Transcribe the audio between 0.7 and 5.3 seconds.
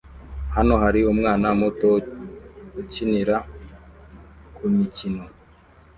hari umwana muto ukinira kumikino